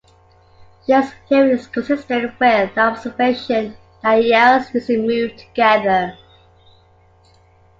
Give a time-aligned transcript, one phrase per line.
[0.87, 6.17] This theory is consistent with the observation that yields usually move together.